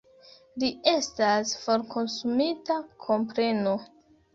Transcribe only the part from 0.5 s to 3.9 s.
Li estas forkonsumita, komprenu!